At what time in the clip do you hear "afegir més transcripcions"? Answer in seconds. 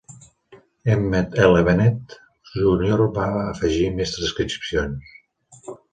3.43-5.13